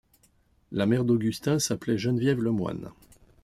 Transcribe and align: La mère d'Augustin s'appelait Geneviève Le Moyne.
La 0.71 0.87
mère 0.87 1.05
d'Augustin 1.05 1.59
s'appelait 1.59 1.99
Geneviève 1.99 2.41
Le 2.41 2.49
Moyne. 2.49 2.89